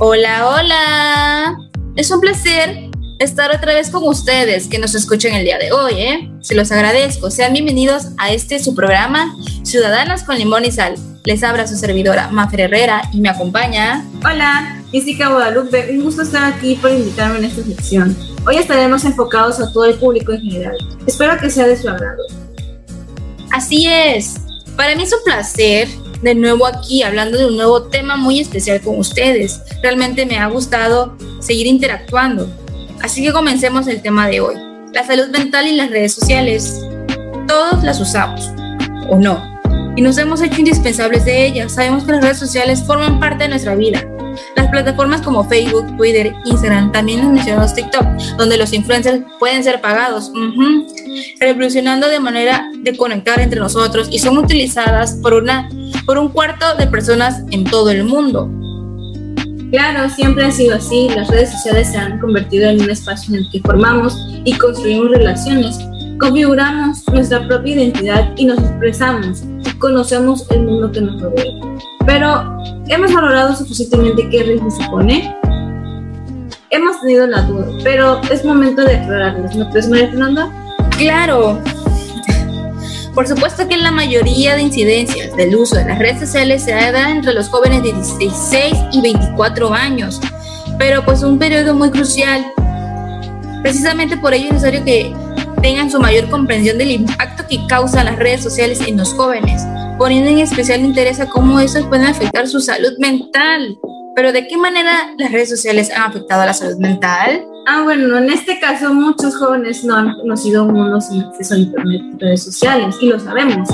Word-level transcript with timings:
Hola, 0.00 0.48
hola. 0.48 1.56
Es 1.94 2.10
un 2.10 2.18
placer 2.18 2.90
estar 3.20 3.54
otra 3.54 3.74
vez 3.74 3.90
con 3.90 4.02
ustedes 4.02 4.66
que 4.66 4.80
nos 4.80 4.96
escuchan 4.96 5.34
el 5.34 5.44
día 5.44 5.56
de 5.56 5.70
hoy, 5.70 5.92
¿eh? 5.94 6.30
Se 6.40 6.56
los 6.56 6.72
agradezco. 6.72 7.30
Sean 7.30 7.52
bienvenidos 7.52 8.08
a 8.18 8.32
este 8.32 8.58
su 8.58 8.74
programa 8.74 9.36
Ciudadanas 9.62 10.24
con 10.24 10.36
Limón 10.36 10.64
y 10.64 10.72
Sal. 10.72 10.96
Les 11.22 11.44
abra 11.44 11.68
su 11.68 11.76
servidora 11.76 12.28
Mafer 12.32 12.62
Herrera 12.62 13.02
y 13.12 13.20
me 13.20 13.28
acompaña. 13.28 14.04
Hola, 14.24 14.82
Jessica 14.90 15.28
Guadalupe. 15.28 15.88
Un 15.92 16.02
gusto 16.02 16.22
estar 16.22 16.52
aquí 16.52 16.74
por 16.74 16.90
invitarme 16.90 17.38
en 17.38 17.44
esta 17.44 17.62
sección. 17.62 18.16
Hoy 18.48 18.56
estaremos 18.56 19.04
enfocados 19.04 19.60
a 19.60 19.72
todo 19.72 19.84
el 19.84 19.94
público 19.94 20.32
en 20.32 20.40
general. 20.40 20.76
Espero 21.06 21.38
que 21.38 21.50
sea 21.50 21.68
de 21.68 21.76
su 21.80 21.88
agrado. 21.88 22.24
Así 23.52 23.86
es. 23.86 24.40
Para 24.76 24.96
mí 24.96 25.04
es 25.04 25.12
un 25.12 25.22
placer 25.24 25.86
de 26.24 26.34
nuevo 26.34 26.66
aquí 26.66 27.02
hablando 27.02 27.36
de 27.36 27.46
un 27.46 27.56
nuevo 27.56 27.82
tema 27.84 28.16
muy 28.16 28.40
especial 28.40 28.80
con 28.80 28.98
ustedes. 28.98 29.60
Realmente 29.82 30.24
me 30.24 30.38
ha 30.38 30.46
gustado 30.46 31.16
seguir 31.40 31.66
interactuando. 31.66 32.48
Así 33.02 33.22
que 33.22 33.32
comencemos 33.32 33.86
el 33.86 34.00
tema 34.00 34.26
de 34.26 34.40
hoy. 34.40 34.54
La 34.92 35.06
salud 35.06 35.28
mental 35.28 35.68
y 35.68 35.76
las 35.76 35.90
redes 35.90 36.14
sociales. 36.14 36.80
Todos 37.46 37.84
las 37.84 38.00
usamos, 38.00 38.50
¿o 39.10 39.18
no? 39.18 39.38
Y 39.96 40.00
nos 40.00 40.16
hemos 40.16 40.40
hecho 40.40 40.60
indispensables 40.60 41.26
de 41.26 41.46
ellas. 41.46 41.72
Sabemos 41.72 42.04
que 42.04 42.12
las 42.12 42.22
redes 42.22 42.38
sociales 42.38 42.82
forman 42.82 43.20
parte 43.20 43.44
de 43.44 43.50
nuestra 43.50 43.74
vida. 43.74 44.02
Las 44.56 44.68
plataformas 44.68 45.20
como 45.20 45.48
Facebook, 45.48 45.96
Twitter, 45.96 46.32
Instagram, 46.46 46.90
también 46.90 47.32
mencionamos 47.32 47.74
TikTok, 47.74 48.04
donde 48.36 48.56
los 48.56 48.72
influencers 48.72 49.22
pueden 49.38 49.62
ser 49.62 49.80
pagados, 49.80 50.32
revolucionando 51.38 52.08
de 52.08 52.18
manera 52.18 52.68
de 52.78 52.96
conectar 52.96 53.40
entre 53.40 53.60
nosotros 53.60 54.08
y 54.10 54.18
son 54.18 54.38
utilizadas 54.38 55.14
por, 55.22 55.34
una, 55.34 55.68
por 56.06 56.18
un 56.18 56.28
cuarto 56.28 56.76
de 56.76 56.86
personas 56.86 57.42
en 57.50 57.64
todo 57.64 57.90
el 57.90 58.04
mundo. 58.04 58.50
Claro, 59.70 60.08
siempre 60.08 60.44
ha 60.44 60.52
sido 60.52 60.76
así. 60.76 61.08
Las 61.08 61.28
redes 61.28 61.50
sociales 61.50 61.90
se 61.90 61.98
han 61.98 62.20
convertido 62.20 62.68
en 62.68 62.80
un 62.80 62.90
espacio 62.90 63.34
en 63.34 63.42
el 63.42 63.50
que 63.50 63.60
formamos 63.60 64.16
y 64.44 64.56
construimos 64.56 65.10
relaciones, 65.10 65.78
configuramos 66.20 67.02
nuestra 67.08 67.46
propia 67.48 67.74
identidad 67.74 68.30
y 68.36 68.44
nos 68.44 68.58
expresamos, 68.58 69.42
conocemos 69.80 70.48
el 70.50 70.62
mundo 70.62 70.92
que 70.92 71.00
nos 71.00 71.20
rodea. 71.20 71.52
Pero, 72.06 72.56
¿hemos 72.86 73.12
valorado 73.12 73.56
suficientemente 73.56 74.28
qué 74.28 74.44
riesgo 74.44 74.70
supone? 74.70 75.34
Hemos 76.70 77.00
tenido 77.00 77.26
la 77.26 77.42
duda, 77.42 77.66
pero 77.82 78.20
es 78.30 78.44
momento 78.44 78.82
de 78.82 78.96
aclararlos, 78.96 79.56
¿no 79.56 79.68
crees, 79.70 79.88
María 79.88 80.08
Fernanda? 80.08 80.52
Claro. 80.98 81.60
Por 83.14 83.28
supuesto 83.28 83.68
que 83.68 83.76
la 83.76 83.92
mayoría 83.92 84.56
de 84.56 84.62
incidencias 84.62 85.36
del 85.36 85.54
uso 85.54 85.76
de 85.76 85.84
las 85.84 86.00
redes 86.00 86.18
sociales 86.18 86.64
se 86.64 86.72
da 86.72 87.10
entre 87.10 87.32
los 87.32 87.48
jóvenes 87.48 87.84
de 87.84 87.92
16 87.92 88.74
y 88.90 89.00
24 89.00 89.72
años, 89.72 90.20
pero 90.78 91.04
pues 91.04 91.22
un 91.22 91.38
periodo 91.38 91.74
muy 91.74 91.90
crucial. 91.90 92.44
Precisamente 93.62 94.16
por 94.16 94.34
ello 94.34 94.46
es 94.46 94.54
necesario 94.54 94.84
que 94.84 95.14
tengan 95.62 95.90
su 95.90 96.00
mayor 96.00 96.28
comprensión 96.28 96.76
del 96.76 96.90
impacto 96.90 97.46
que 97.48 97.64
causan 97.68 98.06
las 98.06 98.16
redes 98.16 98.42
sociales 98.42 98.80
en 98.84 98.96
los 98.96 99.14
jóvenes, 99.14 99.62
poniendo 99.96 100.28
en 100.30 100.40
especial 100.40 100.80
interés 100.80 101.20
a 101.20 101.26
cómo 101.26 101.60
estos 101.60 101.86
pueden 101.86 102.06
afectar 102.06 102.48
su 102.48 102.58
salud 102.60 102.98
mental. 102.98 103.78
Pero 104.16 104.32
¿de 104.32 104.48
qué 104.48 104.56
manera 104.56 105.14
las 105.18 105.30
redes 105.30 105.50
sociales 105.50 105.90
han 105.90 106.02
afectado 106.02 106.42
a 106.42 106.46
la 106.46 106.54
salud 106.54 106.78
mental? 106.78 107.46
Ah, 107.66 107.82
bueno, 107.82 108.18
en 108.18 108.28
este 108.28 108.60
caso 108.60 108.92
muchos 108.92 109.36
jóvenes 109.36 109.84
no 109.84 109.96
han 109.96 110.14
conocido 110.18 110.64
un 110.64 110.74
mundo 110.74 111.00
sin 111.00 111.22
acceso 111.22 111.54
a 111.54 111.58
Internet 111.58 112.02
y 112.12 112.18
redes 112.18 112.42
sociales, 112.42 112.94
y 113.00 113.08
lo 113.08 113.18
sabemos. 113.18 113.70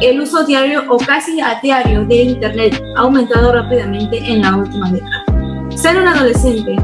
El 0.00 0.20
uso 0.22 0.44
diario 0.44 0.82
o 0.88 0.96
casi 0.96 1.42
a 1.42 1.60
diario 1.62 2.06
de 2.06 2.22
Internet 2.22 2.82
ha 2.96 3.00
aumentado 3.00 3.52
rápidamente 3.52 4.16
en 4.16 4.40
la 4.40 4.56
última 4.56 4.90
década. 4.90 5.24
Ser 5.76 6.00
un 6.00 6.08
adolescente 6.08 6.74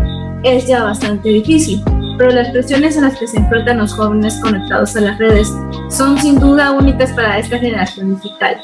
es 0.44 0.67
ya 0.67 0.84
bastante 0.84 1.30
difícil, 1.30 1.83
pero 2.19 2.30
las 2.30 2.50
presiones 2.50 2.98
a 2.98 3.02
las 3.02 3.19
que 3.19 3.27
se 3.27 3.39
enfrentan 3.39 3.78
los 3.78 3.95
jóvenes 3.95 4.39
conectados 4.42 4.95
a 4.96 5.01
las 5.01 5.18
redes 5.18 5.51
son 5.89 6.18
sin 6.18 6.39
duda 6.39 6.73
únicas 6.73 7.11
para 7.13 7.39
esta 7.39 7.58
generación 7.58 8.17
digital. 8.17 8.61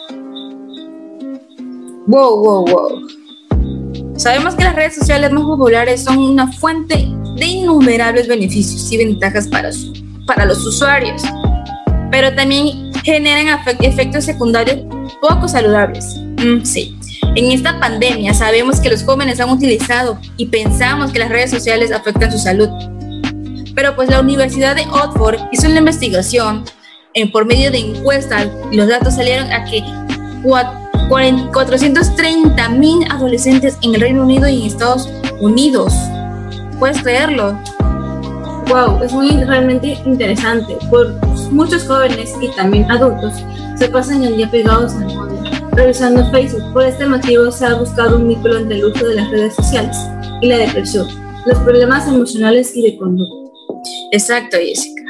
Wow, 2.06 2.40
wow, 2.40 2.64
wow. 2.66 4.16
Sabemos 4.16 4.54
que 4.54 4.64
las 4.64 4.76
redes 4.76 4.96
sociales 4.96 5.32
más 5.32 5.44
populares 5.44 6.04
son 6.04 6.18
una 6.18 6.52
fuente 6.52 7.15
de 7.36 7.46
innumerables 7.46 8.28
beneficios 8.28 8.90
y 8.90 8.98
ventajas 8.98 9.48
para, 9.48 9.70
para 10.26 10.44
los 10.44 10.64
usuarios, 10.66 11.22
pero 12.10 12.34
también 12.34 12.92
generan 13.04 13.58
efectos 13.80 14.24
secundarios 14.24 14.78
poco 15.20 15.48
saludables. 15.48 16.16
Mm, 16.38 16.64
sí, 16.64 16.96
en 17.34 17.52
esta 17.52 17.78
pandemia 17.78 18.34
sabemos 18.34 18.80
que 18.80 18.90
los 18.90 19.04
jóvenes 19.04 19.40
han 19.40 19.50
utilizado 19.50 20.18
y 20.36 20.46
pensamos 20.46 21.12
que 21.12 21.18
las 21.18 21.28
redes 21.28 21.50
sociales 21.50 21.92
afectan 21.92 22.32
su 22.32 22.38
salud, 22.38 22.68
pero 23.74 23.94
pues 23.94 24.10
la 24.10 24.20
Universidad 24.20 24.74
de 24.74 24.86
Oxford 24.90 25.38
hizo 25.52 25.68
una 25.68 25.78
investigación 25.78 26.64
en, 27.14 27.30
por 27.30 27.46
medio 27.46 27.70
de 27.70 27.78
encuestas 27.78 28.48
y 28.70 28.76
los 28.76 28.88
datos 28.88 29.14
salieron 29.14 29.50
a 29.52 29.64
que 29.64 29.82
430 31.08 32.68
mil 32.70 33.04
adolescentes 33.10 33.78
en 33.82 33.94
el 33.94 34.00
Reino 34.00 34.22
Unido 34.22 34.48
y 34.48 34.62
en 34.62 34.66
Estados 34.66 35.08
Unidos. 35.40 35.92
¿Puedes 36.78 37.02
creerlo? 37.02 37.58
Wow, 38.68 39.02
es 39.02 39.12
muy 39.12 39.30
realmente 39.44 39.96
interesante. 40.04 40.76
Por 40.90 41.14
muchos 41.52 41.84
jóvenes 41.84 42.34
y 42.40 42.48
también 42.56 42.90
adultos 42.90 43.32
se 43.76 43.88
pasan 43.88 44.24
el 44.24 44.36
día 44.36 44.50
pegados 44.50 44.92
al 44.94 45.06
móvil, 45.14 45.38
revisando 45.72 46.28
Facebook. 46.30 46.72
Por 46.72 46.84
este 46.84 47.06
motivo 47.06 47.50
se 47.50 47.66
ha 47.66 47.74
buscado 47.74 48.16
un 48.16 48.28
vínculo 48.28 48.58
entre 48.58 48.78
el 48.78 48.84
uso 48.86 49.06
de 49.06 49.14
las 49.14 49.30
redes 49.30 49.54
sociales 49.54 49.96
y 50.42 50.48
la 50.48 50.58
depresión, 50.58 51.06
los 51.46 51.58
problemas 51.60 52.08
emocionales 52.08 52.76
y 52.76 52.82
de 52.82 52.98
conducta. 52.98 53.52
Exacto, 54.12 54.56
Jessica. 54.58 55.02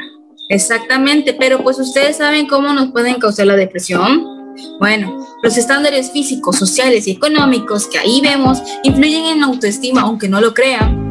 Exactamente, 0.48 1.34
pero 1.34 1.62
pues 1.62 1.78
ustedes 1.78 2.18
saben 2.18 2.46
cómo 2.46 2.72
nos 2.72 2.92
pueden 2.92 3.18
causar 3.18 3.46
la 3.46 3.56
depresión. 3.56 4.54
Bueno, 4.78 5.26
los 5.42 5.56
estándares 5.56 6.12
físicos, 6.12 6.56
sociales 6.56 7.08
y 7.08 7.12
económicos 7.12 7.88
que 7.88 7.98
ahí 7.98 8.20
vemos 8.22 8.62
influyen 8.84 9.24
en 9.26 9.40
la 9.40 9.46
autoestima, 9.46 10.02
aunque 10.02 10.28
no 10.28 10.40
lo 10.40 10.54
crean. 10.54 11.05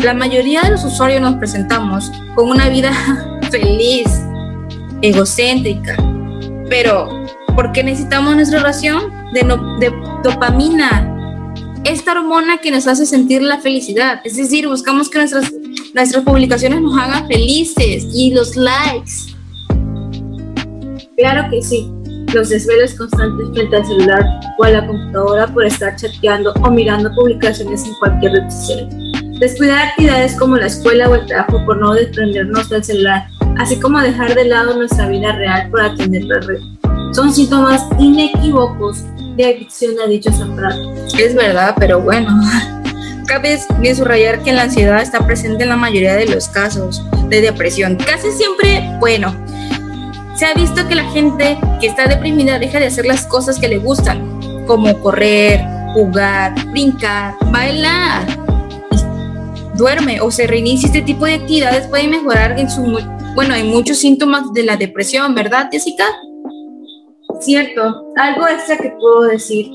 La 0.00 0.14
mayoría 0.14 0.62
de 0.62 0.70
los 0.70 0.84
usuarios 0.84 1.20
nos 1.20 1.34
presentamos 1.34 2.10
con 2.34 2.50
una 2.50 2.68
vida 2.68 2.92
feliz, 3.50 4.06
egocéntrica, 5.02 5.96
pero 6.68 7.26
¿por 7.54 7.72
qué 7.72 7.82
necesitamos 7.82 8.36
nuestra 8.36 8.60
ración 8.60 9.12
de, 9.32 9.40
de 9.80 9.92
dopamina? 10.22 11.14
Esta 11.84 12.12
hormona 12.12 12.58
que 12.58 12.70
nos 12.70 12.86
hace 12.86 13.06
sentir 13.06 13.42
la 13.42 13.58
felicidad, 13.58 14.20
es 14.24 14.36
decir, 14.36 14.68
buscamos 14.68 15.08
que 15.08 15.18
nuestras 15.18 15.52
nuestras 15.94 16.24
publicaciones 16.24 16.80
nos 16.80 16.96
hagan 16.98 17.26
felices 17.26 18.06
y 18.14 18.32
los 18.32 18.56
likes. 18.56 19.34
Claro 21.16 21.50
que 21.50 21.62
sí. 21.62 21.90
Los 22.34 22.50
desvelos 22.50 22.94
constantes 22.94 23.48
frente 23.54 23.76
al 23.76 23.86
celular 23.86 24.22
o 24.58 24.64
a 24.64 24.70
la 24.70 24.86
computadora 24.86 25.46
por 25.46 25.64
estar 25.64 25.96
chateando 25.96 26.52
o 26.62 26.70
mirando 26.70 27.10
publicaciones 27.14 27.84
en 27.84 27.94
cualquier 27.94 28.32
red. 28.32 29.07
Descuidar 29.38 29.88
actividades 29.88 30.34
como 30.36 30.56
la 30.56 30.66
escuela 30.66 31.08
o 31.08 31.14
el 31.14 31.26
trabajo 31.26 31.64
por 31.64 31.78
no 31.78 31.94
desprendernos 31.94 32.68
del 32.68 32.84
celular, 32.84 33.26
así 33.58 33.78
como 33.78 34.00
dejar 34.00 34.34
de 34.34 34.44
lado 34.46 34.76
nuestra 34.76 35.08
vida 35.08 35.32
real 35.32 35.70
por 35.70 35.80
atender 35.80 36.24
la 36.24 36.40
red. 36.40 36.60
Son 37.12 37.32
síntomas 37.32 37.86
inequívocos 37.98 39.04
de 39.36 39.44
adicción 39.44 39.94
a 40.04 40.08
dichos 40.08 40.40
aparatos. 40.40 41.14
Es 41.18 41.34
verdad, 41.34 41.74
pero 41.78 42.00
bueno, 42.00 42.28
Cabe 43.28 43.58
bien 43.80 43.94
subrayar 43.94 44.42
que 44.42 44.52
la 44.52 44.62
ansiedad 44.62 45.02
está 45.02 45.26
presente 45.26 45.62
en 45.62 45.68
la 45.68 45.76
mayoría 45.76 46.14
de 46.14 46.24
los 46.24 46.48
casos 46.48 47.04
de 47.28 47.42
depresión. 47.42 47.96
Casi 47.96 48.32
siempre, 48.32 48.90
bueno, 49.00 49.36
se 50.34 50.46
ha 50.46 50.54
visto 50.54 50.88
que 50.88 50.94
la 50.94 51.04
gente 51.10 51.58
que 51.78 51.88
está 51.88 52.06
deprimida 52.06 52.58
deja 52.58 52.80
de 52.80 52.86
hacer 52.86 53.04
las 53.04 53.26
cosas 53.26 53.58
que 53.58 53.68
le 53.68 53.76
gustan, 53.76 54.64
como 54.66 54.98
correr, 55.02 55.60
jugar, 55.92 56.54
brincar, 56.70 57.34
bailar. 57.50 58.47
Duerme 59.78 60.20
o 60.20 60.30
se 60.30 60.46
reinicia 60.46 60.88
este 60.88 61.02
tipo 61.02 61.24
de 61.24 61.34
actividades 61.34 61.86
puede 61.86 62.08
mejorar 62.08 62.58
en 62.58 62.68
su 62.68 62.82
bueno, 63.34 63.54
hay 63.54 63.62
muchos 63.62 63.98
síntomas 63.98 64.52
de 64.52 64.64
la 64.64 64.76
depresión, 64.76 65.32
¿verdad, 65.32 65.68
Jessica? 65.70 66.04
Cierto. 67.38 68.04
Algo 68.16 68.48
extra 68.48 68.76
que 68.76 68.90
puedo 68.98 69.22
decir 69.28 69.70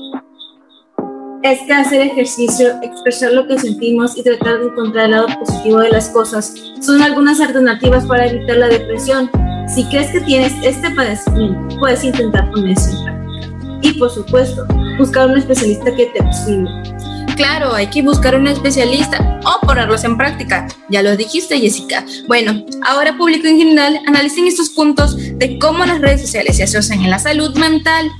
es 1.42 1.60
que 1.62 1.72
hacer 1.72 2.02
ejercicio, 2.02 2.78
expresar 2.82 3.32
lo 3.32 3.46
que 3.46 3.58
sentimos 3.58 4.18
y 4.18 4.22
tratar 4.22 4.60
de 4.60 4.66
encontrar 4.66 5.06
el 5.06 5.10
lado 5.12 5.28
positivo 5.38 5.78
de 5.78 5.88
las 5.88 6.10
cosas 6.10 6.54
son 6.82 7.00
algunas 7.00 7.40
alternativas 7.40 8.04
para 8.04 8.26
evitar 8.26 8.58
la 8.58 8.68
depresión. 8.68 9.30
Si 9.74 9.84
crees 9.88 10.10
que 10.10 10.20
tienes 10.20 10.52
este 10.62 10.90
padecimiento, 10.90 11.78
puedes 11.78 12.04
intentar 12.04 12.50
ponerse 12.50 12.90
en 12.90 13.04
práctica. 13.04 13.80
Y 13.80 13.98
por 13.98 14.10
supuesto, 14.10 14.66
buscar 14.98 15.28
un 15.28 15.38
especialista 15.38 15.94
que 15.96 16.06
te 16.06 16.22
auxilie. 16.22 16.93
Claro, 17.36 17.74
hay 17.74 17.88
que 17.88 18.02
buscar 18.02 18.36
un 18.36 18.46
especialista 18.46 19.40
o 19.44 19.66
ponerlos 19.66 20.04
en 20.04 20.16
práctica. 20.16 20.68
Ya 20.88 21.02
lo 21.02 21.16
dijiste, 21.16 21.58
Jessica. 21.58 22.04
Bueno, 22.28 22.64
ahora 22.86 23.16
público 23.16 23.46
en 23.48 23.58
general, 23.58 24.00
analicen 24.06 24.46
estos 24.46 24.70
puntos 24.70 25.16
de 25.16 25.58
cómo 25.58 25.84
las 25.84 26.00
redes 26.00 26.20
sociales 26.20 26.56
se 26.56 26.62
asocian 26.62 27.02
en 27.02 27.10
la 27.10 27.18
salud 27.18 27.56
mental 27.56 28.10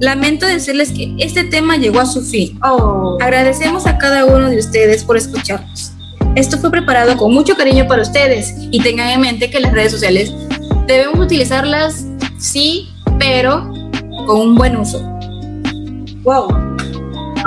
lamento 0.00 0.46
decirles 0.46 0.92
que 0.92 1.14
este 1.18 1.44
tema 1.44 1.76
llegó 1.76 2.00
a 2.00 2.06
su 2.06 2.22
fin. 2.22 2.58
Oh. 2.62 3.18
Agradecemos 3.20 3.86
a 3.86 3.98
cada 3.98 4.24
uno 4.24 4.48
de 4.50 4.58
ustedes 4.58 5.04
por 5.04 5.16
escucharnos. 5.16 5.92
Esto 6.34 6.58
fue 6.58 6.70
preparado 6.70 7.16
con 7.16 7.32
mucho 7.32 7.56
cariño 7.56 7.86
para 7.88 8.02
ustedes 8.02 8.54
y 8.70 8.80
tengan 8.80 9.08
en 9.08 9.20
mente 9.20 9.50
que 9.50 9.60
las 9.60 9.72
redes 9.72 9.92
sociales 9.92 10.32
debemos 10.86 11.18
utilizarlas, 11.18 12.06
sí, 12.38 12.88
pero 13.18 13.72
con 14.26 14.40
un 14.40 14.54
buen 14.54 14.76
uso. 14.76 15.00
Wow. 16.22 16.77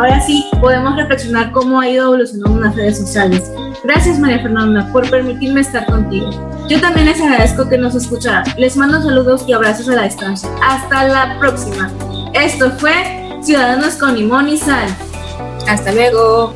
Ahora 0.01 0.19
sí, 0.19 0.49
podemos 0.59 0.95
reflexionar 0.95 1.51
cómo 1.51 1.79
ha 1.79 1.87
ido 1.87 2.05
evolucionando 2.05 2.59
las 2.59 2.75
redes 2.75 2.97
sociales. 2.97 3.51
Gracias 3.83 4.17
María 4.17 4.39
Fernanda 4.39 4.89
por 4.91 5.07
permitirme 5.07 5.61
estar 5.61 5.85
contigo. 5.85 6.27
Yo 6.67 6.81
también 6.81 7.05
les 7.05 7.21
agradezco 7.21 7.69
que 7.69 7.77
nos 7.77 7.93
escucharan. 7.93 8.43
Les 8.57 8.75
mando 8.75 8.99
saludos 8.99 9.43
y 9.47 9.53
abrazos 9.53 9.87
a 9.89 9.93
la 9.93 10.03
distancia. 10.05 10.49
Hasta 10.63 11.07
la 11.07 11.37
próxima. 11.37 11.91
Esto 12.33 12.71
fue 12.79 12.91
Ciudadanos 13.43 13.93
con 13.93 14.15
Limón 14.15 14.49
y 14.49 14.57
Sal. 14.57 14.89
Hasta 15.67 15.91
luego. 15.91 16.55